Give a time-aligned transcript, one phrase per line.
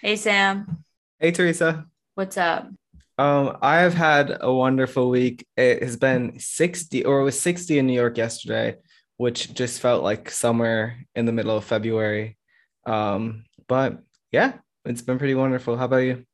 [0.00, 0.84] Hey, Sam.
[1.18, 1.86] Hey, Teresa.
[2.14, 2.68] What's up?
[3.18, 5.44] Um, I have had a wonderful week.
[5.56, 8.76] It has been 60 or it was 60 in New York yesterday,
[9.16, 12.38] which just felt like somewhere in the middle of February.
[12.86, 13.98] Um, but
[14.30, 15.76] yeah, it's been pretty wonderful.
[15.76, 16.24] How about you?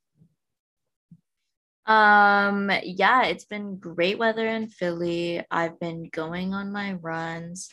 [1.87, 5.43] Um, yeah, it's been great weather in Philly.
[5.51, 7.71] I've been going on my runs.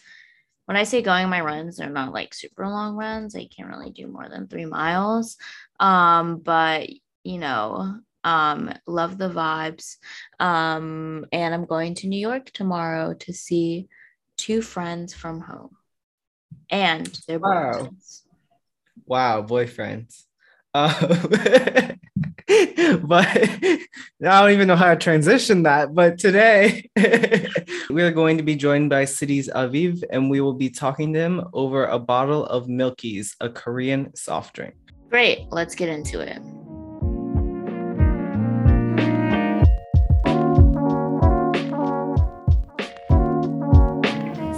[0.65, 3.35] When I say going on my runs, they're not like super long runs.
[3.35, 5.35] I can't really do more than three miles.
[5.81, 6.89] Um, but
[7.23, 9.97] you know, um, love the vibes.
[10.39, 13.87] Um, and I'm going to New York tomorrow to see
[14.37, 15.75] two friends from home
[16.69, 17.73] and their Wow.
[17.73, 18.21] boyfriends.
[19.05, 20.23] Wow, boyfriends.
[20.73, 20.93] Um,
[23.07, 23.87] but I
[24.19, 25.93] don't even know how to transition that.
[25.93, 26.89] But today
[27.89, 31.19] we are going to be joined by Cities Aviv, and we will be talking to
[31.19, 34.75] him over a bottle of Milky's, a Korean soft drink.
[35.11, 36.41] Great, let's get into it.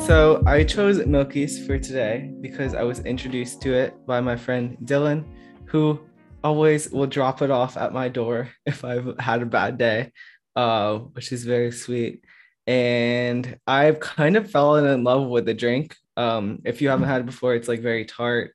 [0.06, 4.78] So I chose Milky's for today because I was introduced to it by my friend
[4.84, 5.26] Dylan,
[5.66, 6.00] who
[6.44, 10.12] always will drop it off at my door if I've had a bad day,
[10.56, 12.24] uh, which is very sweet.
[12.68, 15.96] And I've kind of fallen in love with the drink.
[16.16, 18.54] Um, if you haven't had it before, it's like very tart.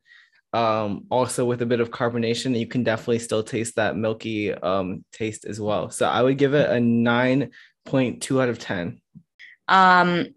[0.53, 5.05] Um, also with a bit of carbonation, you can definitely still taste that milky um,
[5.13, 5.91] taste as well.
[5.91, 9.01] So I would give it a 9.2 out of 10.
[9.69, 10.29] Um,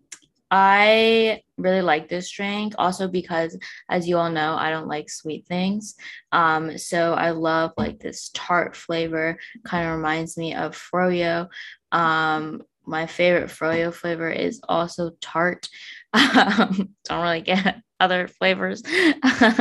[0.53, 3.57] I really like this drink also because,
[3.89, 5.95] as you all know, I don't like sweet things.
[6.33, 9.37] Um, so I love like this tart flavor.
[9.63, 11.47] Kind of reminds me of froyo.
[11.93, 15.69] Um, my favorite froyo flavor is also tart.
[16.13, 18.83] Um, don't really get other flavors.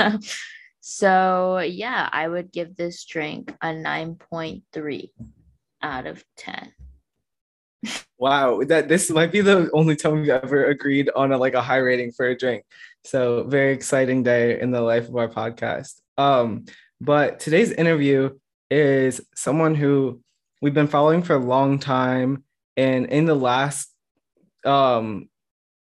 [0.81, 5.11] so yeah, I would give this drink a 9.3
[5.83, 6.73] out of 10.
[8.19, 11.63] Wow, that this might be the only time we've ever agreed on a like a
[11.63, 12.65] high rating for a drink.
[13.05, 16.01] So very exciting day in the life of our podcast.
[16.19, 16.67] Um,
[17.01, 18.39] but today's interview
[18.71, 20.21] is someone who
[20.61, 22.45] we've been following for a long time,
[22.77, 23.89] and in the last
[24.67, 25.31] um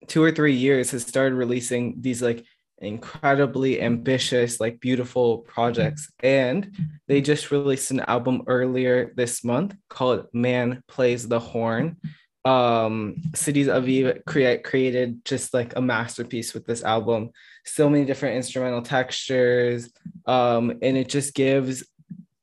[0.06, 2.44] two or three years has started releasing these like
[2.78, 6.10] incredibly ambitious, like beautiful projects.
[6.22, 6.76] And
[7.08, 11.96] they just released an album earlier this month called Man Plays the Horn.
[12.44, 17.30] Um, Cities Aviv create, created just like a masterpiece with this album.
[17.64, 19.92] So many different instrumental textures.
[20.26, 21.84] Um, and it just gives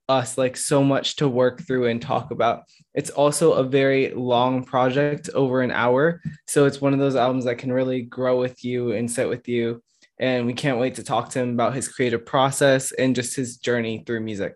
[0.09, 2.63] us like so much to work through and talk about.
[2.93, 6.21] It's also a very long project over an hour.
[6.47, 9.47] So it's one of those albums that can really grow with you and sit with
[9.47, 9.81] you
[10.19, 13.57] and we can't wait to talk to him about his creative process and just his
[13.57, 14.55] journey through music.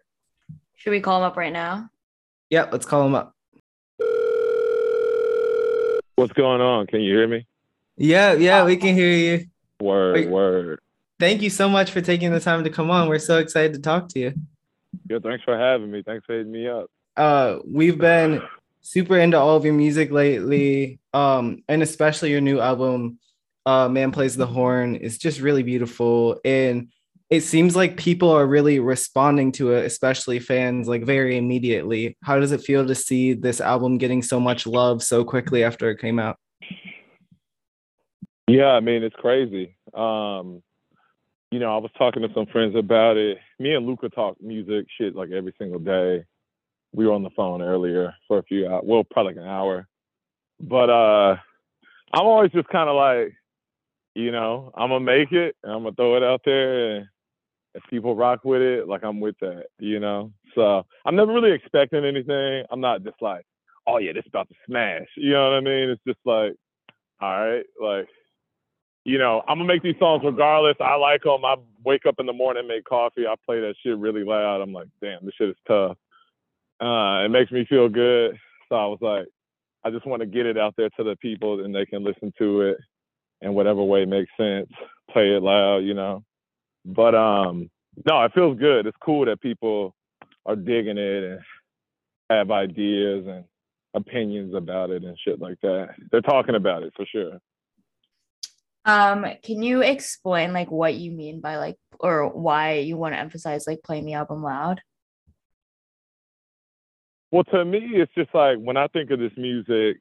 [0.75, 1.90] Should we call him up right now?
[2.50, 3.34] Yeah, let's call him up.
[6.16, 6.88] What's going on?
[6.88, 7.47] Can you hear me?
[7.96, 9.46] Yeah, yeah, we can hear you.
[9.80, 10.30] Word, Wait.
[10.30, 10.80] word.
[11.19, 13.08] Thank you so much for taking the time to come on.
[13.08, 14.34] We're so excited to talk to you.
[15.09, 16.04] Yeah, thanks for having me.
[16.06, 16.90] Thanks for hitting me up.
[17.16, 18.42] Uh, we've been
[18.81, 23.20] super into all of your music lately, um, and especially your new album,
[23.66, 26.90] uh, "Man Plays the Horn," It's just really beautiful, and
[27.30, 32.16] it seems like people are really responding to it, especially fans, like very immediately.
[32.24, 35.90] How does it feel to see this album getting so much love so quickly after
[35.90, 36.38] it came out?
[38.48, 39.75] Yeah, I mean it's crazy.
[39.94, 40.62] Um,
[41.53, 43.38] you know, I was talking to some friends about it.
[43.59, 46.25] Me and Luca talk music shit like every single day.
[46.94, 49.88] We were on the phone earlier for a few hours, well, probably like an hour.
[50.59, 51.36] But uh
[52.12, 53.36] I'm always just kind of like,
[54.16, 57.08] you know, I'm gonna make it and I'm gonna throw it out there and
[57.75, 60.31] if people rock with it, like I'm with that, you know.
[60.56, 62.63] So I'm never really expecting anything.
[62.72, 63.46] I'm not just like,
[63.86, 65.08] oh yeah, this about to smash.
[65.18, 65.90] You know what I mean?
[65.92, 66.53] It's just like,
[67.22, 68.08] all right, like,
[69.06, 70.78] you know, I'm gonna make these songs regardless.
[70.80, 71.44] I like them.
[71.44, 73.28] I wake up in the morning, make coffee.
[73.28, 74.62] I play that shit really loud.
[74.62, 75.98] I'm like, damn, this shit is tough.
[76.80, 78.38] Uh, it makes me feel good.
[78.69, 79.28] So I was like,
[79.83, 82.33] I just want to get it out there to the people and they can listen
[82.38, 82.78] to it
[83.42, 84.69] in whatever way makes sense.
[85.12, 86.24] Play it loud, you know.
[86.86, 87.69] But um,
[88.06, 88.88] no, it feels good.
[88.88, 89.94] It's cool that people
[90.45, 91.39] are digging it and
[92.30, 93.44] have ideas and
[93.94, 95.89] opinions about it and shit like that.
[96.12, 97.39] They're talking about it for sure.
[98.85, 103.19] Um, can you explain like what you mean by like or why you want to
[103.19, 104.81] emphasize like playing the album loud?
[107.31, 109.97] Well, to me, it's just like when I think of this music.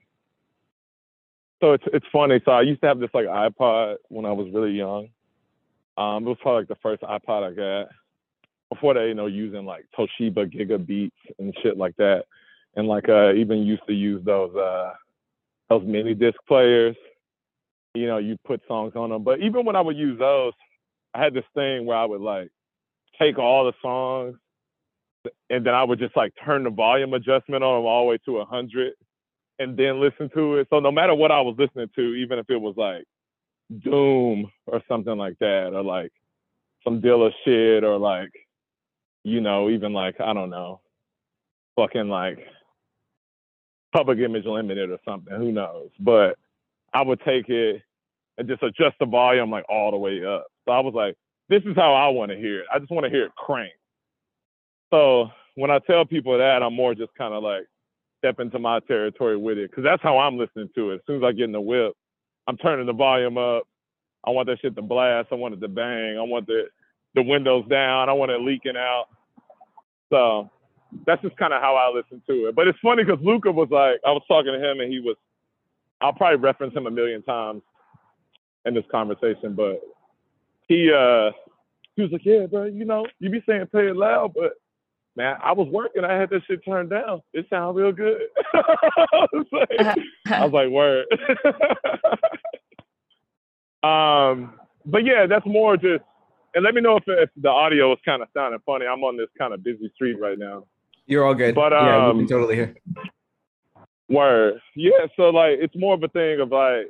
[1.60, 2.40] So it's it's funny.
[2.44, 5.08] So I used to have this like iPod when I was really young.
[5.96, 7.88] Um, it was probably like the first iPod I got.
[8.70, 12.24] before they you know using like Toshiba Gigabeats and shit like that,
[12.76, 14.92] and like uh even used to use those uh
[15.68, 16.96] those mini disc players.
[17.94, 19.22] You know, you put songs on them.
[19.22, 20.52] But even when I would use those,
[21.14, 22.50] I had this thing where I would like
[23.18, 24.36] take all the songs
[25.50, 28.18] and then I would just like turn the volume adjustment on them all the way
[28.24, 28.94] to a hundred
[29.58, 30.68] and then listen to it.
[30.70, 33.04] So no matter what I was listening to, even if it was like
[33.84, 36.12] Doom or something like that, or like
[36.84, 38.32] some Dilla shit, or like,
[39.22, 40.80] you know, even like, I don't know,
[41.76, 42.38] fucking like
[43.92, 45.90] Public Image Limited or something, who knows?
[46.00, 46.36] But
[46.94, 47.82] I would take it
[48.38, 50.46] and just adjust the volume like all the way up.
[50.66, 51.16] So I was like,
[51.48, 52.66] this is how I want to hear it.
[52.72, 53.72] I just want to hear it crank.
[54.92, 57.64] So when I tell people that, I'm more just kind of like
[58.18, 60.94] step into my territory with it because that's how I'm listening to it.
[60.96, 61.94] As soon as I get in the whip,
[62.46, 63.64] I'm turning the volume up.
[64.24, 65.28] I want that shit to blast.
[65.32, 66.16] I want it to bang.
[66.18, 66.64] I want the
[67.14, 68.08] the windows down.
[68.08, 69.06] I want it leaking out.
[70.10, 70.50] So
[71.06, 72.54] that's just kind of how I listen to it.
[72.54, 75.16] But it's funny because Luca was like, I was talking to him and he was,
[76.02, 77.62] I'll probably reference him a million times
[78.64, 79.80] in this conversation, but
[80.68, 81.30] he uh
[81.96, 84.52] he was like, yeah, bro, you know, you be saying play it loud, but
[85.16, 86.04] man, I was working.
[86.04, 87.22] I had that shit turned down.
[87.32, 88.20] It sounded real good.
[88.54, 89.68] I, was like,
[90.26, 91.06] I was like, word.
[93.82, 94.54] um,
[94.86, 96.02] but yeah, that's more just.
[96.54, 98.84] And let me know if, if the audio is kind of sounding funny.
[98.86, 100.66] I'm on this kind of busy street right now.
[101.06, 101.54] You're all good.
[101.54, 102.76] But um, yeah, we can totally hear.
[104.12, 104.60] Word.
[104.76, 105.06] Yeah.
[105.16, 106.86] So like, it's more of a thing of like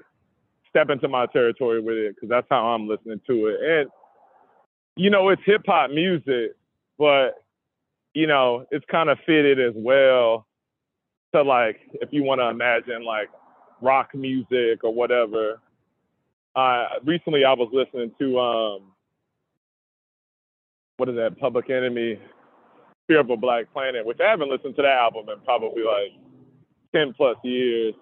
[0.70, 3.80] step into my territory with it because that's how I'm listening to it.
[3.80, 3.90] And
[4.96, 6.54] you know, it's hip hop music,
[6.98, 7.42] but
[8.14, 10.46] you know, it's kind of fitted as well
[11.34, 13.28] to like if you want to imagine like
[13.80, 15.60] rock music or whatever.
[16.54, 18.82] Uh, recently I was listening to um,
[20.98, 21.38] what is that?
[21.38, 22.18] Public Enemy,
[23.08, 26.12] Fear of a Black Planet, which I haven't listened to that album in probably like
[26.94, 27.94] ten plus years.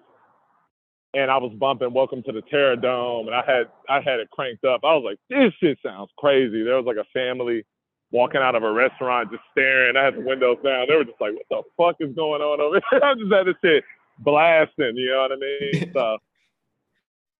[1.13, 4.29] And I was bumping Welcome to the Terror Dome, and I had I had it
[4.31, 4.81] cranked up.
[4.83, 6.63] I was like, this shit sounds crazy.
[6.63, 7.65] There was like a family
[8.11, 9.97] walking out of a restaurant just staring.
[9.97, 10.85] I had the windows down.
[10.87, 13.01] They were just like, what the fuck is going on over here?
[13.03, 13.83] I just had this shit
[14.19, 15.91] blasting, you know what I mean?
[15.93, 16.17] so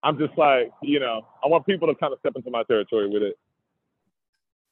[0.04, 3.10] I'm just like, you know, I want people to kind of step into my territory
[3.10, 3.38] with it.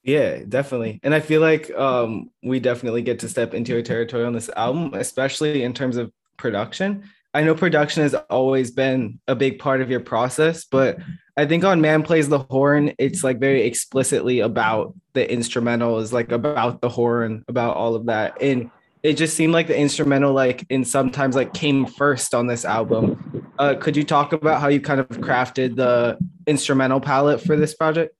[0.03, 0.99] Yeah, definitely.
[1.03, 4.49] And I feel like um, we definitely get to step into your territory on this
[4.55, 7.03] album, especially in terms of production.
[7.33, 10.97] I know production has always been a big part of your process, but
[11.37, 16.11] I think on Man Plays the Horn, it's like very explicitly about the instrumental, is
[16.11, 18.41] like about the horn, about all of that.
[18.41, 18.71] And
[19.03, 23.45] it just seemed like the instrumental, like, and sometimes like came first on this album.
[23.59, 27.75] Uh, could you talk about how you kind of crafted the instrumental palette for this
[27.75, 28.15] project?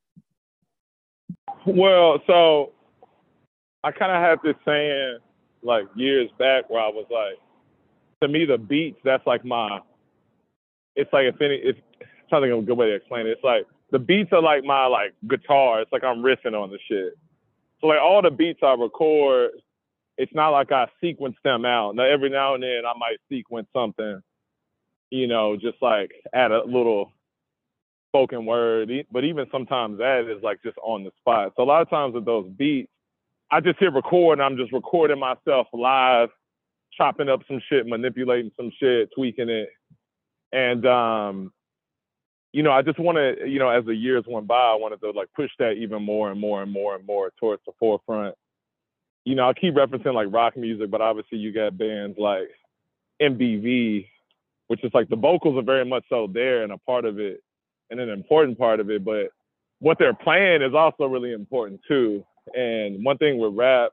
[1.66, 2.74] Well, so
[3.84, 5.18] I kind of had this saying
[5.64, 7.38] like years back where I was like,
[8.22, 9.80] to me, the beats, that's like my,
[10.96, 11.80] it's like if any, it's
[12.30, 13.32] trying to think of a good way to explain it.
[13.32, 15.82] It's like the beats are like my like guitar.
[15.82, 17.18] It's like I'm riffing on the shit.
[17.82, 19.52] So like all the beats I record,
[20.18, 21.96] it's not like I sequence them out.
[21.96, 24.22] Now every now and then I might sequence something,
[25.10, 27.14] you know, just like add a little
[28.10, 28.92] spoken word.
[29.12, 31.54] But even sometimes that is like just on the spot.
[31.56, 32.92] So a lot of times with those beats,
[33.50, 36.30] I just hit record and I'm just recording myself live
[37.00, 39.70] chopping up some shit, manipulating some shit, tweaking it.
[40.52, 41.54] And um,
[42.52, 45.02] you know, I just want to, you know, as the years went by, I wanted
[45.02, 48.36] to like push that even more and more and more and more towards the forefront.
[49.24, 52.50] You know, I keep referencing like rock music, but obviously you got bands like
[53.22, 54.08] MBV,
[54.68, 57.42] which is like the vocals are very much so there and a part of it
[57.90, 59.30] and an important part of it, but
[59.80, 62.24] what they're playing is also really important too.
[62.56, 63.92] And one thing with rap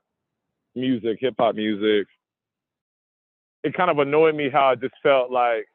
[0.75, 2.07] music, hip hop music,
[3.67, 5.67] it kind of annoyed me how I just felt like,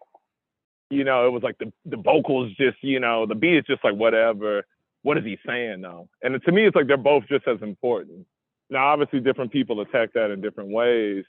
[0.90, 3.84] you know, it was like the the vocals just, you know, the beat is just
[3.84, 4.64] like whatever.
[5.02, 6.08] What is he saying though?
[6.22, 8.26] And to me, it's like they're both just as important.
[8.70, 11.24] Now, obviously, different people attack that in different ways,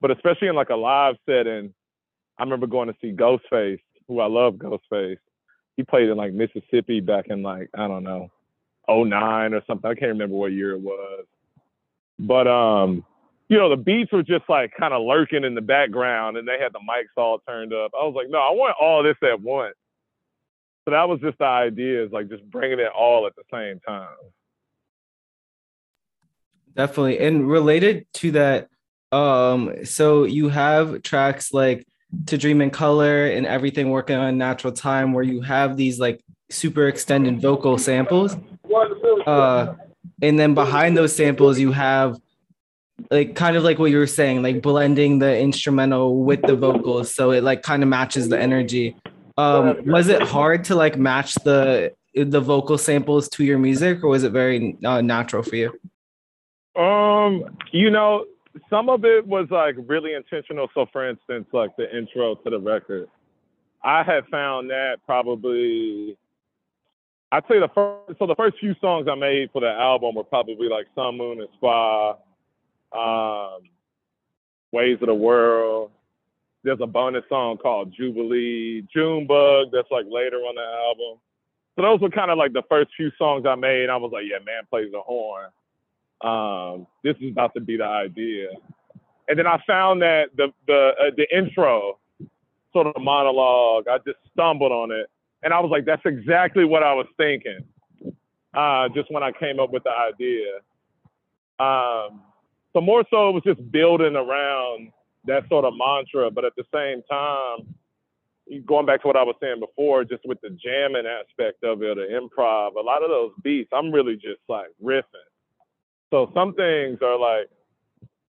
[0.00, 1.74] but especially in like a live setting,
[2.38, 5.18] I remember going to see Ghostface, who I love Ghostface.
[5.76, 8.30] He played in like Mississippi back in like, I don't know,
[8.88, 9.90] 09 or something.
[9.90, 11.24] I can't remember what year it was.
[12.20, 13.04] But um
[13.48, 16.58] you know, the beats were just like kind of lurking in the background and they
[16.60, 17.92] had the mics all turned up.
[17.98, 19.74] I was like, no, I want all this at once.
[20.84, 23.80] So that was just the idea is like just bringing it all at the same
[23.80, 24.08] time.
[26.76, 27.18] Definitely.
[27.20, 28.68] And related to that,
[29.12, 31.86] um, so you have tracks like
[32.26, 36.22] To Dream in Color and Everything Working on Natural Time where you have these like
[36.50, 38.36] super extended vocal samples.
[39.26, 39.74] Uh,
[40.20, 42.18] and then behind those samples you have
[43.10, 47.14] like kind of like what you were saying, like blending the instrumental with the vocals,
[47.14, 48.96] so it like kind of matches the energy.
[49.36, 54.08] Um, was it hard to like match the the vocal samples to your music, or
[54.08, 55.72] was it very uh, natural for you?
[56.80, 58.24] Um, you know,
[58.68, 60.68] some of it was like really intentional.
[60.74, 63.08] So, for instance, like the intro to the record,
[63.84, 66.16] I had found that probably.
[67.30, 70.24] I'd say the first, so the first few songs I made for the album were
[70.24, 72.16] probably like Sun, Moon, and Spa,
[72.92, 73.60] um,
[74.72, 75.90] Ways of the World.
[76.64, 81.20] There's a bonus song called Jubilee, Junebug, that's like later on the album.
[81.76, 83.88] So those were kind of like the first few songs I made.
[83.88, 85.46] I was like, yeah, man plays the horn.
[86.20, 88.48] Um, this is about to be the idea.
[89.28, 91.98] And then I found that the the uh, the intro,
[92.72, 95.08] sort of monologue, I just stumbled on it,
[95.42, 97.60] and I was like, that's exactly what I was thinking.
[98.52, 100.54] Uh, just when I came up with the idea.
[101.60, 102.22] Um,
[102.72, 104.92] so more so, it was just building around
[105.24, 107.74] that sort of mantra, but at the same time,
[108.66, 111.96] going back to what I was saying before, just with the jamming aspect of it,
[111.96, 115.28] the improv, a lot of those beats, I'm really just like riffing.
[116.10, 117.50] So some things are like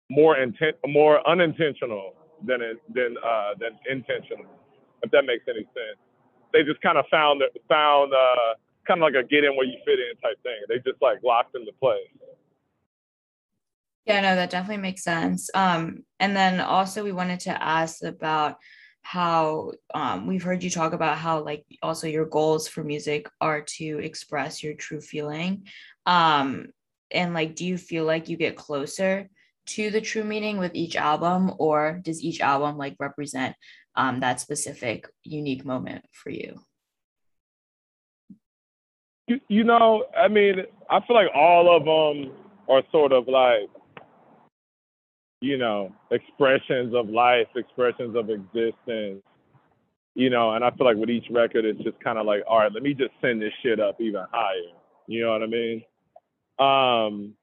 [0.09, 2.13] more intent, more unintentional
[2.45, 2.59] than
[2.93, 4.45] than uh, than intentional.
[5.03, 5.99] If that makes any sense,
[6.51, 8.55] they just kind of found found uh,
[8.85, 10.59] kind of like a get in where you fit in type thing.
[10.67, 12.11] They just like locked into place.
[14.05, 15.49] Yeah, no, that definitely makes sense.
[15.53, 18.57] Um, and then also we wanted to ask about
[19.01, 23.61] how um, we've heard you talk about how like also your goals for music are
[23.61, 25.65] to express your true feeling.
[26.05, 26.67] Um,
[27.11, 29.29] and like, do you feel like you get closer
[29.67, 33.55] to the true meaning with each album, or does each album like represent
[33.95, 36.59] um, that specific unique moment for you?
[39.27, 42.33] You, you know, I mean, I feel like all of them
[42.67, 43.69] are sort of like
[45.41, 49.23] you know, expressions of life, expressions of existence,
[50.15, 52.59] you know, and I feel like with each record, it's just kind of like, all
[52.59, 54.75] right, let me just send this shit up even higher.
[55.07, 55.83] You know what I mean?
[56.59, 57.35] Um,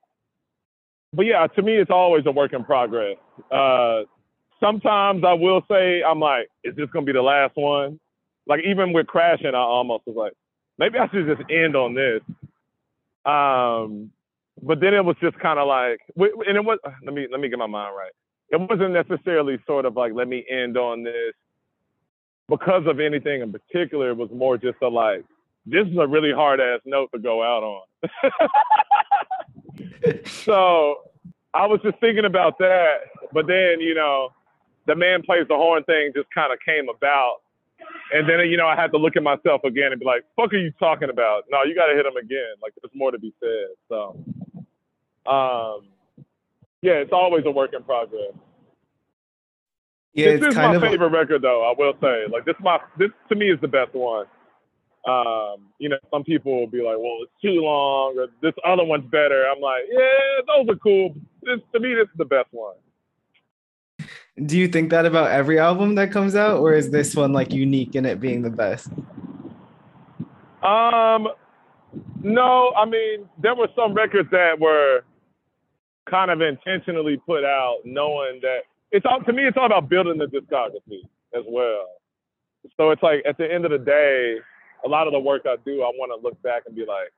[1.12, 3.16] but yeah, to me, it's always a work in progress.
[3.50, 4.02] Uh,
[4.60, 7.98] sometimes I will say, I'm like, is this gonna be the last one?
[8.46, 10.34] Like even with crashing, I almost was like,
[10.78, 12.20] maybe I should just end on this.
[13.24, 14.12] Um,
[14.62, 16.78] but then it was just kind of like, and it was.
[17.04, 18.12] Let me let me get my mind right.
[18.50, 21.34] It wasn't necessarily sort of like, let me end on this
[22.48, 24.10] because of anything in particular.
[24.10, 25.24] It was more just a like,
[25.66, 27.82] this is a really hard ass note to go out on.
[30.26, 31.10] so
[31.52, 32.98] I was just thinking about that.
[33.32, 34.30] But then, you know,
[34.86, 37.38] the man plays the horn thing just kind of came about.
[38.12, 40.52] And then, you know, I had to look at myself again and be like, fuck
[40.54, 41.44] are you talking about?
[41.50, 42.54] No, you got to hit him again.
[42.62, 43.74] Like, there's more to be said.
[43.88, 44.16] So
[45.28, 45.88] um,
[46.82, 48.32] yeah, it's always a work in progress.
[50.14, 51.62] Yeah, this is my favorite record, though.
[51.62, 54.26] I will say, like this, my this to me is the best one.
[55.06, 58.84] Um, you know, some people will be like, "Well, it's too long," or "This other
[58.84, 62.48] one's better." I'm like, "Yeah, those are cool." This to me, this is the best
[62.50, 62.76] one.
[64.44, 67.52] Do you think that about every album that comes out, or is this one like
[67.52, 68.88] unique in it being the best?
[70.62, 71.28] Um,
[72.22, 75.04] no, I mean there were some records that were
[76.08, 78.60] kind of intentionally put out knowing that
[78.92, 81.02] it's all to me it's all about building the discography
[81.34, 81.86] as well.
[82.76, 84.36] So it's like at the end of the day,
[84.84, 87.12] a lot of the work I do, I want to look back and be like,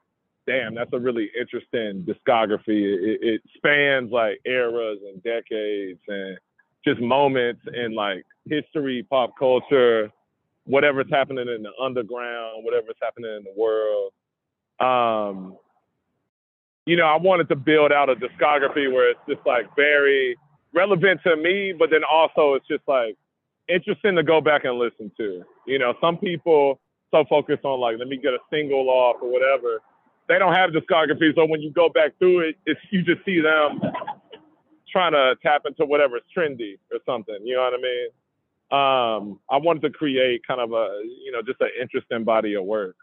[0.47, 2.83] damn, that's a really interesting discography.
[2.83, 6.39] It, it spans like eras and decades and
[6.85, 10.11] just moments in like history, pop culture,
[10.65, 14.13] whatever's happening in the underground, whatever's happening in the world.
[14.81, 15.57] Um,
[16.89, 20.39] you know, I wanted to build out a discography where it's just like very
[20.73, 23.15] relevant to me, but then also it's just like
[23.69, 25.43] interesting to go back and listen to.
[25.67, 26.81] You know, some people
[27.11, 29.81] so focused on like, let me get a single off or whatever.
[30.31, 33.41] They don't have discography, so when you go back through it, it's you just see
[33.41, 33.83] them
[34.91, 37.37] trying to tap into whatever's trendy or something.
[37.45, 38.09] You know what I mean?
[38.71, 42.65] Um, I wanted to create kind of a, you know, just an interesting body of
[42.65, 42.97] work.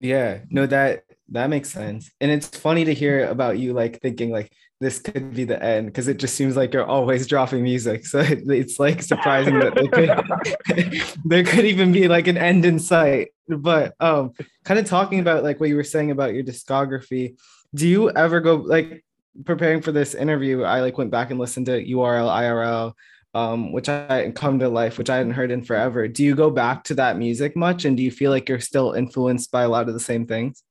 [0.00, 2.10] Yeah, no, that that makes sense.
[2.20, 5.86] And it's funny to hear about you like thinking like this could be the end
[5.86, 8.06] because it just seems like you're always dropping music.
[8.10, 12.78] So it, it's like surprising that could, there could even be like an end in
[12.78, 13.28] sight.
[13.48, 14.32] But um
[14.64, 17.36] kind of talking about like what you were saying about your discography,
[17.74, 19.04] do you ever go like
[19.44, 22.94] preparing for this interview, I like went back and listened to URL IRL
[23.34, 26.08] um, which I come to life, which I hadn't heard in forever.
[26.08, 28.92] Do you go back to that music much, and do you feel like you're still
[28.92, 30.62] influenced by a lot of the same things?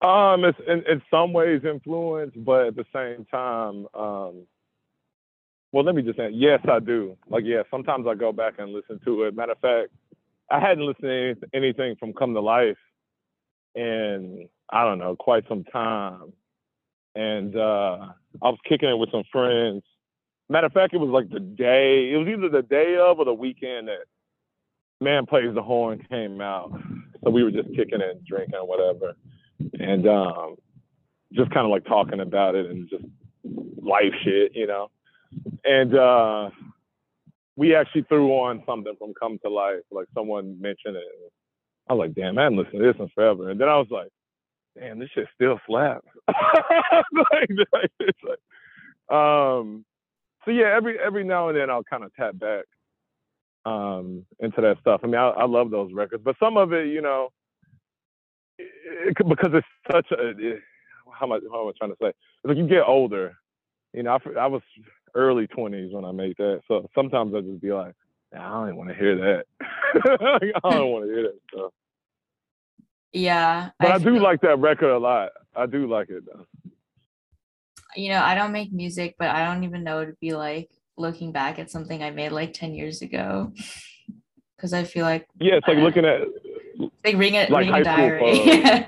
[0.00, 4.46] Um, it's in, in some ways influenced, but at the same time, um,
[5.72, 7.16] well, let me just say, yes, I do.
[7.28, 9.34] Like, yeah, sometimes I go back and listen to it.
[9.34, 9.90] Matter of fact,
[10.50, 12.78] I hadn't listened to anything from Come to Life
[13.74, 16.32] in I don't know quite some time,
[17.14, 18.08] and uh,
[18.42, 19.82] I was kicking it with some friends.
[20.48, 22.10] Matter of fact, it was like the day.
[22.12, 24.04] It was either the day of or the weekend that
[25.00, 26.72] Man Plays the Horn came out.
[27.22, 29.14] So we were just kicking and drinking or whatever,
[29.78, 30.56] and um,
[31.32, 33.04] just kind of like talking about it and just
[33.82, 34.90] life shit, you know.
[35.64, 36.50] And uh,
[37.56, 39.82] we actually threw on something from Come to Life.
[39.90, 41.04] Like someone mentioned it.
[41.88, 43.50] I was like, damn, I haven't listened to this in forever.
[43.50, 44.10] And then I was like,
[44.78, 46.06] damn, this shit still slaps.
[46.28, 47.50] like,
[48.24, 49.84] like, um,
[50.44, 52.64] so yeah, every every now and then I'll kind of tap back
[53.64, 55.00] um, into that stuff.
[55.02, 57.28] I mean, I, I, love those records, but some of it, you know,
[58.58, 58.68] it,
[59.08, 60.60] it, because it's such a it,
[61.12, 62.08] how am I how am I trying to say?
[62.08, 63.36] It's like you get older.
[63.92, 64.62] You know, I, I was
[65.14, 66.60] early 20s when I made that.
[66.68, 67.94] So sometimes I just be like,
[68.34, 69.44] I don't even want to hear that.
[70.64, 71.72] I don't want to hear that stuff.
[73.14, 73.70] Yeah.
[73.80, 75.30] But I, I do like that record a lot.
[75.56, 76.44] I do like it though.
[77.98, 80.70] You know, I don't make music, but I don't even know what it'd be like
[80.96, 83.52] looking back at something I made like 10 years ago.
[84.60, 86.22] Cause I feel like Yeah, it's like looking at
[87.04, 88.40] like reading a, like reading a diary.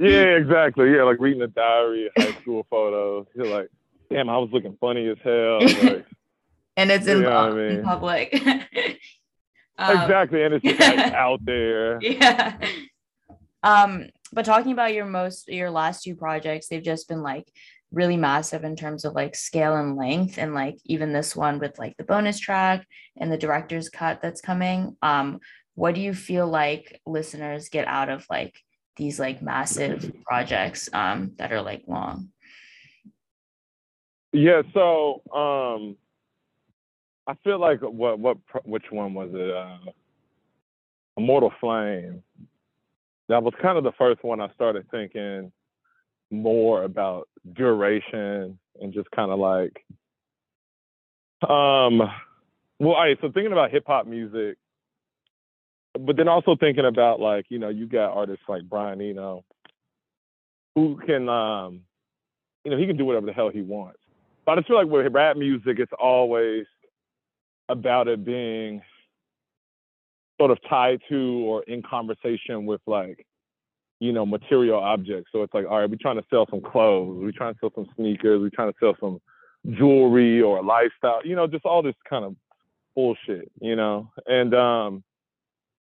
[0.00, 0.90] yeah, exactly.
[0.90, 3.26] Yeah, like reading a diary, high school photos.
[3.34, 3.68] You're like,
[4.10, 5.60] damn, I was looking funny as hell.
[5.60, 6.06] Like,
[6.76, 7.58] and it's in, I mean?
[7.58, 8.34] in public.
[9.78, 11.98] um, exactly, and it's just like out there.
[12.02, 12.58] Yeah.
[13.62, 17.50] Um, but talking about your most your last two projects, they've just been like
[17.94, 21.78] really massive in terms of like scale and length, and like even this one with
[21.78, 22.86] like the bonus track
[23.16, 24.96] and the director's cut that's coming.
[25.02, 25.40] Um,
[25.74, 28.56] what do you feel like listeners get out of like
[28.96, 32.28] these like massive projects um that are like long?
[34.32, 35.96] Yeah, so um,
[37.26, 39.50] I feel like what what which one was it?
[39.50, 39.90] Uh,
[41.16, 42.22] Immortal Flame.
[43.28, 45.52] That was kind of the first one I started thinking
[46.30, 49.84] more about duration and just kind of like
[51.48, 51.98] um
[52.78, 54.56] well all right so thinking about hip hop music
[56.00, 59.44] but then also thinking about like you know you got artists like Brian Eno
[60.74, 61.82] who can um
[62.64, 63.98] you know he can do whatever the hell he wants.
[64.44, 66.66] But I just feel like with rap music, it's always
[67.68, 68.82] about it being
[70.38, 73.26] sort of tied to or in conversation with like,
[74.04, 75.30] you know, material objects.
[75.32, 77.72] So it's like, all right, we're trying to sell some clothes, we're trying to sell
[77.74, 79.18] some sneakers, we're trying to sell some
[79.72, 82.36] jewelry or lifestyle, you know, just all this kind of
[82.94, 84.10] bullshit, you know.
[84.26, 85.04] And um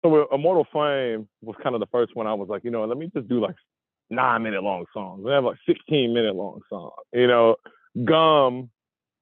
[0.04, 2.98] so Immortal Flame was kind of the first one I was like, you know, let
[2.98, 3.54] me just do like
[4.10, 5.22] nine minute long songs.
[5.24, 7.56] We have like 16 minute long songs, you know,
[8.04, 8.70] Gum,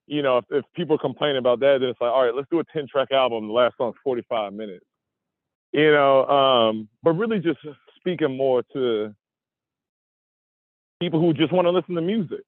[0.06, 2.60] you know, if, if people complain about that, then it's like, all right, let's do
[2.60, 3.46] a 10 track album.
[3.48, 4.84] The last song's 45 minutes.
[5.72, 7.58] You know, um, but really just
[8.06, 9.12] speaking more to
[11.00, 12.44] people who just want to listen to music,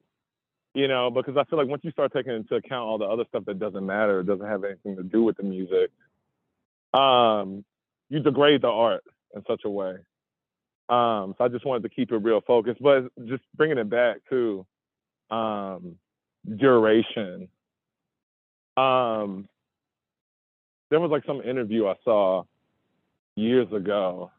[0.72, 3.24] you know, because I feel like once you start taking into account all the other
[3.28, 5.90] stuff that doesn't matter, doesn't have anything to do with the music,
[6.94, 7.64] um,
[8.08, 9.02] you degrade the art
[9.34, 9.94] in such a way.
[10.88, 14.18] Um, so I just wanted to keep it real focused, but just bringing it back
[14.30, 14.64] to
[15.30, 15.96] um,
[16.56, 17.48] duration.
[18.76, 19.48] Um,
[20.90, 22.44] there was like some interview I saw
[23.34, 24.30] years ago.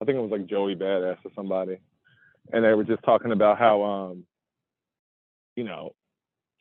[0.00, 1.78] I think it was like Joey Badass or somebody,
[2.52, 4.24] and they were just talking about how um,
[5.58, 5.92] you know,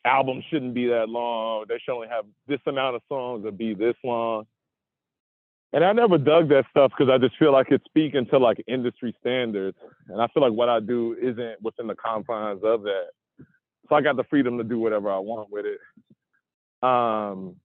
[0.05, 1.65] albums shouldn't be that long.
[1.69, 4.45] They should only have this amount of songs or be this long.
[5.73, 8.63] And I never dug that stuff because I just feel like it's speaking to like
[8.67, 9.77] industry standards.
[10.07, 13.09] And I feel like what I do isn't within the confines of that.
[13.87, 15.79] So I got the freedom to do whatever I want with it.
[16.81, 17.57] Um,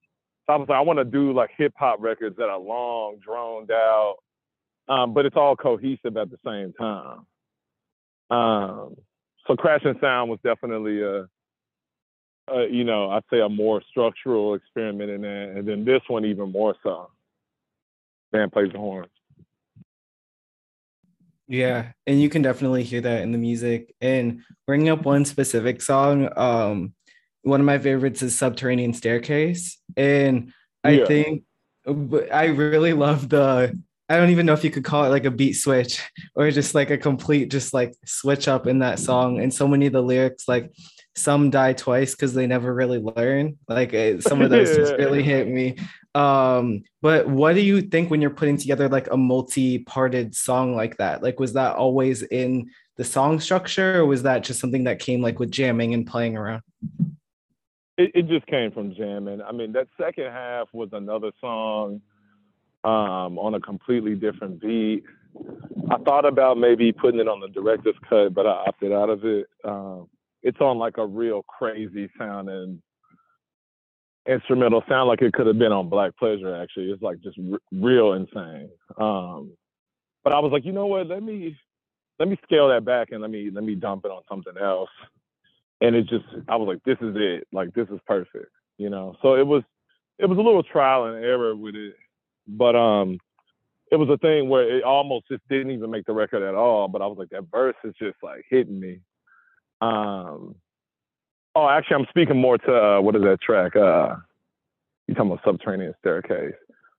[0.45, 3.17] so I was like, I want to do like hip hop records that are long,
[3.23, 4.17] droned out,
[4.87, 7.25] um, but it's all cohesive at the same time.
[8.29, 8.95] Um,
[9.47, 11.27] so Crash and Sound was definitely a,
[12.49, 16.25] a, you know, I'd say a more structural experiment in that, and then this one
[16.25, 17.09] even more so.
[18.31, 19.07] Man plays the horn.
[21.47, 23.93] Yeah, and you can definitely hear that in the music.
[24.01, 26.93] And bringing up one specific song, um,
[27.43, 29.77] one of my favorites is Subterranean Staircase.
[29.95, 31.05] And I yeah.
[31.05, 31.43] think
[31.85, 35.31] I really love the I don't even know if you could call it like a
[35.31, 36.01] beat switch
[36.35, 39.39] or just like a complete just like switch up in that song.
[39.39, 40.71] And so many of the lyrics, like
[41.15, 43.57] some die twice because they never really learn.
[43.67, 45.77] Like eh, some of those just really hit me.
[46.15, 50.97] Um, but what do you think when you're putting together like a multi-parted song like
[50.97, 51.23] that?
[51.23, 55.21] Like, was that always in the song structure, or was that just something that came
[55.21, 56.61] like with jamming and playing around?
[57.97, 59.41] It, it just came from jamming.
[59.41, 62.01] I mean, that second half was another song
[62.83, 65.03] um, on a completely different beat.
[65.91, 69.25] I thought about maybe putting it on the director's cut, but I opted out of
[69.25, 69.47] it.
[69.63, 70.07] Um,
[70.43, 72.81] it's on like a real crazy sounding
[74.27, 76.55] instrumental sound like it could have been on Black Pleasure.
[76.55, 78.69] Actually, it's like just r- real insane.
[78.97, 79.51] Um,
[80.23, 81.07] but I was like, you know what?
[81.07, 81.57] Let me
[82.19, 84.89] let me scale that back and let me let me dump it on something else.
[85.81, 87.47] And it just, I was like, this is it.
[87.51, 88.51] Like this is perfect.
[88.77, 89.15] You know.
[89.21, 89.63] So it was
[90.19, 91.95] it was a little trial and error with it,
[92.47, 93.17] but um,
[93.91, 96.87] it was a thing where it almost just didn't even make the record at all.
[96.87, 98.99] But I was like, that verse is just like hitting me.
[99.81, 100.55] Um,
[101.55, 103.75] Oh, actually, I'm speaking more to uh, what is that track?
[103.75, 104.15] Uh,
[105.07, 106.55] you talking about Subterranean Staircase?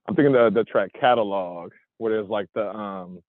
[0.06, 3.20] I'm thinking the the track Catalog, where there's like the um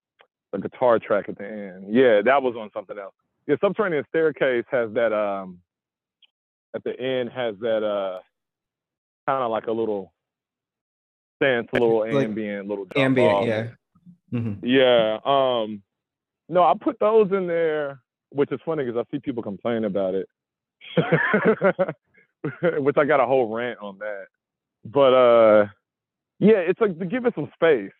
[0.51, 1.85] the guitar track at the end.
[1.89, 3.15] Yeah, that was on something else.
[3.47, 5.59] Yeah, Subterranean Staircase has that um
[6.75, 8.19] at the end has that uh
[9.27, 10.13] kind of like a little
[11.41, 13.47] sense, a little like ambient, little ambient, off.
[13.47, 13.67] yeah.
[14.33, 14.65] Mm-hmm.
[14.65, 15.19] Yeah.
[15.25, 15.81] Um
[16.47, 20.13] no, I put those in there, which is funny because I see people complain about
[20.13, 20.27] it.
[22.79, 24.25] which I got a whole rant on that.
[24.85, 25.65] But uh,
[26.39, 27.91] yeah, it's like to give it some space,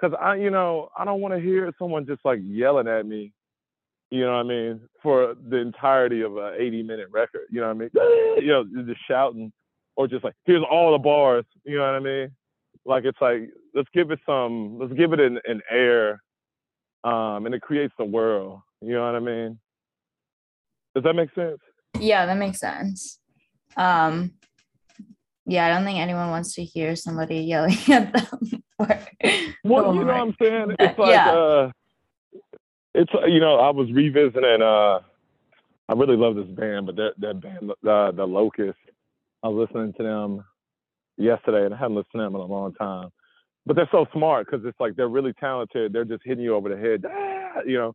[0.00, 3.32] cause I, you know, I don't want to hear someone just like yelling at me.
[4.10, 4.80] You know what I mean?
[5.02, 7.46] For the entirety of a 80 minute record.
[7.50, 7.90] You know what I mean?
[8.44, 9.52] you know, just shouting
[9.96, 11.44] or just like, here's all the bars.
[11.64, 12.30] You know what I mean?
[12.86, 16.22] Like it's like let's give it some, let's give it an, an air,
[17.02, 18.60] um, and it creates the world.
[18.80, 19.58] You know what I mean?
[20.94, 21.58] Does that make sense?
[21.98, 23.18] Yeah, that makes sense.
[23.76, 24.34] Um,
[25.46, 28.62] yeah, I don't think anyone wants to hear somebody yelling at them.
[29.64, 30.76] well, you know what I'm saying?
[30.78, 31.30] It's like, yeah.
[31.30, 31.70] uh,
[32.94, 34.62] it's you know, I was revisiting.
[34.62, 35.00] Uh,
[35.88, 38.78] I really love this band, but that that band, uh, the Locust,
[39.42, 40.44] I was listening to them
[41.16, 43.10] yesterday, and I hadn't listened to them in a long time.
[43.66, 45.92] But they're so smart because it's like they're really talented.
[45.92, 47.94] They're just hitting you over the head, ah, you know,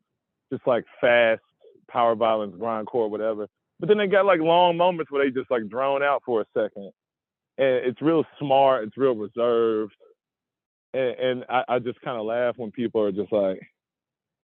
[0.51, 1.41] just like fast
[1.89, 3.47] power violence, grindcore, whatever.
[3.79, 6.45] But then they got like long moments where they just like drone out for a
[6.55, 6.91] second.
[7.57, 9.93] And it's real smart, it's real reserved.
[10.93, 13.59] And, and I, I just kind of laugh when people are just like,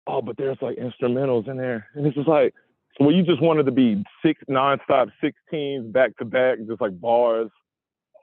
[0.06, 1.88] oh, but there's like instrumentals in there.
[1.94, 2.54] And it's just like,
[3.00, 7.50] well, you just wanted to be six nonstop 16s back to back, just like bars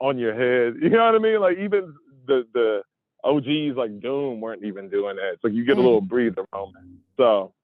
[0.02, 0.74] on your head.
[0.82, 1.40] You know what I mean?
[1.40, 1.94] Like even
[2.26, 2.82] the the
[3.24, 5.38] OGs like Doom weren't even doing that.
[5.40, 5.84] So you get a mm.
[5.84, 6.86] little breather moment.
[7.16, 7.54] So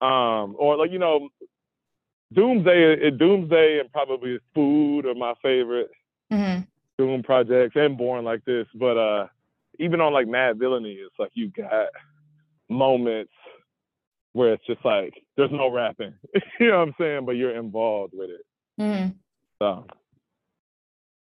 [0.00, 1.28] um, or like you know,
[2.32, 5.90] Doomsday, Doomsday, and probably Food are my favorite
[6.32, 6.62] mm-hmm.
[6.98, 8.66] Doom projects, and Born Like This.
[8.74, 9.26] But uh,
[9.78, 11.88] even on like Madvillainy, it's like you got
[12.68, 13.32] moments
[14.32, 16.14] where it's just like there's no rapping,
[16.60, 17.26] you know what I'm saying?
[17.26, 18.46] But you're involved with it.
[18.80, 19.10] Mm-hmm.
[19.58, 19.86] So,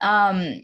[0.00, 0.62] um,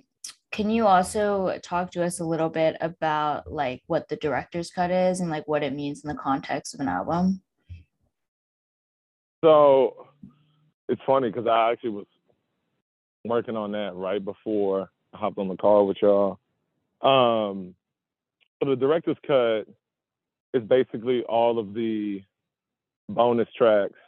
[0.50, 4.90] can you also talk to us a little bit about like what the director's cut
[4.90, 7.40] is and like what it means in the context of an album?
[9.42, 10.06] So
[10.88, 12.06] it's funny because I actually was
[13.24, 16.38] working on that right before I hopped on the call with y'all.
[17.00, 17.74] Um,
[18.62, 19.66] so the director's cut
[20.54, 22.22] is basically all of the
[23.08, 23.98] bonus tracks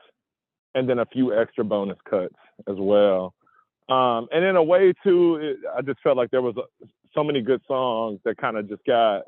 [0.75, 2.35] and then a few extra bonus cuts
[2.69, 3.35] as well.
[3.89, 7.23] Um, and in a way too, it, I just felt like there was a, so
[7.23, 9.23] many good songs that kind of just got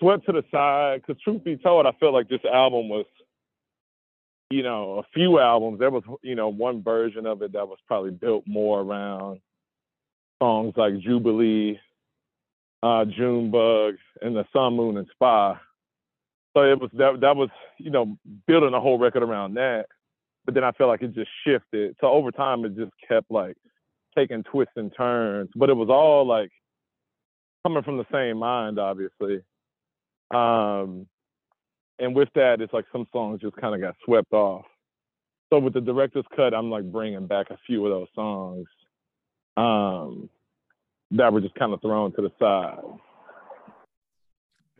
[0.00, 1.02] swept to the side.
[1.02, 3.06] Because truth be told, I felt like this album was
[4.50, 7.78] you know, a few albums, there was, you know, one version of it that was
[7.86, 9.40] probably built more around
[10.40, 11.80] songs like Jubilee,
[12.82, 15.58] uh, Junebug, and the Sun, Moon, and Spa.
[16.56, 18.16] So it was that that was, you know,
[18.46, 19.86] building a whole record around that.
[20.46, 21.96] But then I felt like it just shifted.
[22.00, 23.56] So over time it just kept like
[24.16, 25.50] taking twists and turns.
[25.54, 26.50] But it was all like
[27.64, 29.42] coming from the same mind, obviously.
[30.32, 31.06] Um,
[31.98, 34.64] and with that, it's like some songs just kind of got swept off.
[35.52, 38.66] So with the director's cut, I'm like bringing back a few of those songs
[39.56, 40.28] um,
[41.12, 42.82] that were just kind of thrown to the side.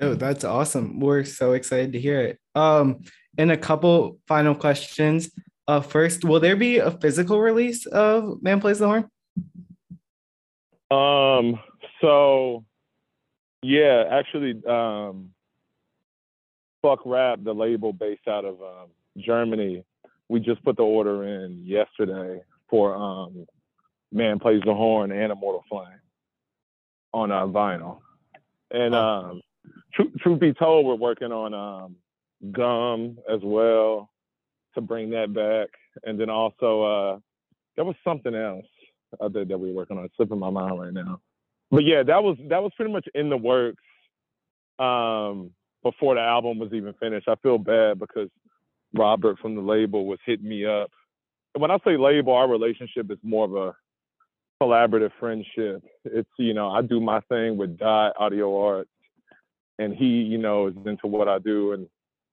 [0.00, 1.00] Oh, that's awesome.
[1.00, 2.38] We're so excited to hear it.
[2.54, 3.00] Um,
[3.38, 5.30] and a couple final questions.
[5.68, 9.10] Uh, first, will there be a physical release of Man Plays the Horn?
[10.90, 11.58] Um,
[12.00, 12.64] so
[13.62, 15.30] yeah, actually, um,
[16.82, 19.82] Fuck Rap, the label based out of um, Germany,
[20.28, 23.46] we just put the order in yesterday for um,
[24.12, 26.00] Man Plays the Horn and Immortal Flame
[27.12, 27.98] on uh, vinyl.
[28.70, 29.42] And um,
[29.94, 31.96] truth, truth be told, we're working on um,
[32.52, 34.10] Gum as well
[34.76, 35.68] to bring that back,
[36.04, 37.18] and then also uh,
[37.74, 38.64] there was something else
[39.20, 40.08] uh, that, we were working on.
[40.16, 41.20] Slipping my mind right now.
[41.70, 43.82] But yeah, that was that was pretty much in the works
[44.78, 45.50] um,
[45.82, 47.28] before the album was even finished.
[47.28, 48.28] I feel bad because
[48.94, 50.90] Robert from the label was hitting me up.
[51.54, 53.74] And when I say label, our relationship is more of a
[54.62, 55.82] collaborative friendship.
[56.04, 58.90] It's you know I do my thing with Dot Audio Arts,
[59.78, 61.88] and he you know is into what I do and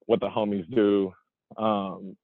[0.05, 1.13] what the homies do.
[1.57, 2.15] Um,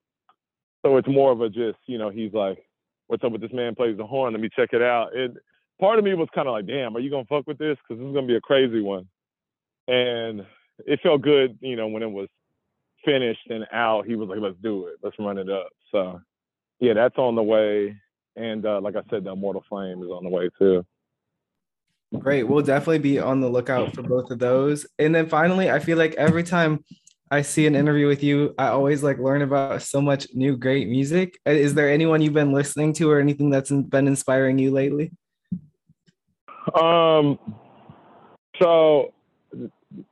[0.82, 2.60] so it's more of a just you know he's like,
[3.08, 4.34] what's up with this man plays the horn?
[4.34, 5.16] Let me check it out.
[5.16, 5.38] And
[5.80, 7.78] part of me was kind of like, damn, are you gonna fuck with this?
[7.78, 9.08] Because this is gonna be a crazy one.
[9.88, 10.46] And
[10.86, 12.30] it felt good, you know, when it was
[13.04, 14.06] finished and out.
[14.06, 15.70] He was like, let's do it, let's run it up.
[15.92, 16.22] So
[16.80, 17.98] yeah, that's on the way.
[18.36, 20.86] And uh, like I said, the Immortal Flame is on the way too.
[22.18, 22.44] Great.
[22.44, 24.88] We'll definitely be on the lookout for both of those.
[24.98, 26.84] And then finally, I feel like every time
[27.32, 30.88] I see an interview with you, I always like learn about so much new great
[30.88, 31.40] music.
[31.46, 35.12] Uh, is there anyone you've been listening to or anything that's been inspiring you lately?
[36.74, 37.38] Um,
[38.60, 39.14] so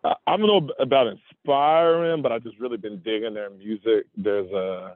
[0.04, 4.06] I don't know about inspiring, but I've just really been digging their music.
[4.16, 4.96] There's a,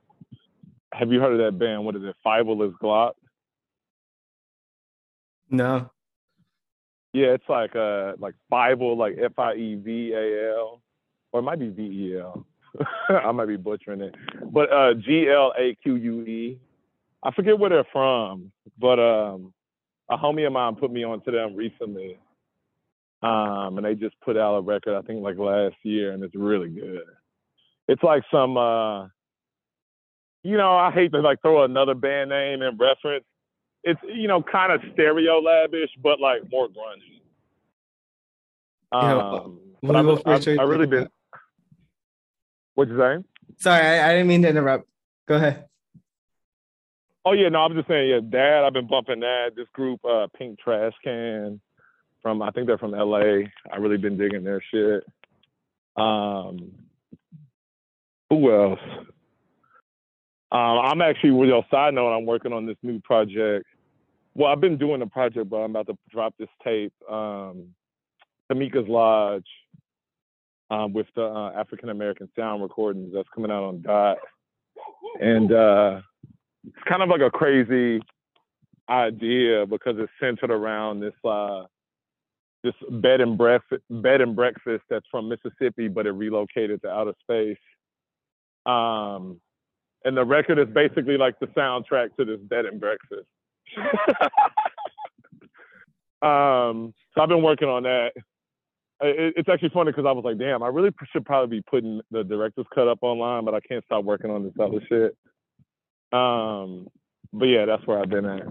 [0.94, 1.86] have you heard of that band?
[1.86, 2.16] What is it?
[2.26, 3.14] Fievel Glauque?
[5.50, 5.90] No.
[7.14, 10.82] Yeah, it's like uh like Fievel, like F I E V A L,
[11.32, 12.46] or it might be V E L.
[13.10, 14.16] I might be butchering it,
[14.52, 16.60] but uh G L A Q U E.
[17.24, 19.54] I forget where they're from, but um,
[20.10, 22.18] a homie of mine put me onto them recently,
[23.22, 26.34] um, and they just put out a record I think like last year, and it's
[26.34, 27.04] really good.
[27.88, 29.04] It's like some, uh,
[30.44, 33.26] you know, I hate to like throw another band name in reference,
[33.84, 37.22] it's you know kind of Stereolab-ish, but like more grungy.
[38.92, 41.08] Um, yeah, but I, I, I, really been.
[42.76, 43.26] What you saying?
[43.58, 44.88] Sorry, I, I, didn't mean to interrupt.
[45.28, 45.66] Go ahead.
[47.24, 48.64] Oh yeah, no, I'm just saying, yeah, Dad.
[48.64, 49.52] I've been bumping that.
[49.56, 51.60] This group, uh, Pink Trash Can,
[52.22, 53.46] from I think they're from LA.
[53.72, 55.04] I really been digging their shit.
[55.96, 56.72] Um,
[58.30, 58.80] who else?
[60.52, 63.66] Um, I'm actually, with your side note, I'm working on this new project.
[64.34, 66.94] Well, I've been doing the project, but I'm about to drop this tape.
[67.10, 67.68] Um,
[68.52, 69.46] Tamika's Lodge
[70.72, 74.18] um, with the uh, African American sound recordings that's coming out on Dot.
[75.20, 76.02] And uh,
[76.66, 78.02] it's kind of like a crazy
[78.90, 81.66] idea because it's centered around this uh,
[82.64, 87.14] this bed and breakfast bed and breakfast that's from Mississippi, but it relocated to outer
[87.22, 87.58] space.
[88.66, 89.42] Um,
[90.06, 93.28] and the record is basically like the soundtrack to this bed and breakfast.
[96.22, 98.12] um, so I've been working on that.
[99.02, 102.02] It, it's actually funny because I was like, damn, I really should probably be putting
[102.12, 105.18] the director's cut up online, but I can't stop working on this other shit.
[106.12, 106.88] Um,
[107.34, 108.46] but yeah, that's where I've been at.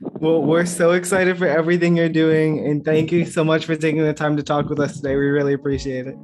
[0.00, 4.02] Well, we're so excited for everything you're doing, and thank you so much for taking
[4.02, 5.16] the time to talk with us today.
[5.16, 6.16] We really appreciate it.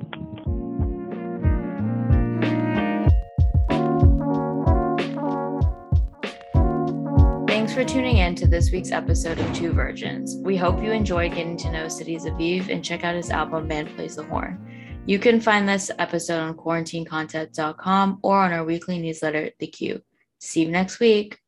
[7.79, 10.35] For tuning in to this week's episode of Two Virgins.
[10.39, 13.87] We hope you enjoyed getting to know Cities Aviv and check out his album Man
[13.95, 15.01] Plays the Horn.
[15.07, 20.03] You can find this episode on quarantinecontent.com or on our weekly newsletter, The Q.
[20.41, 21.39] See you next week.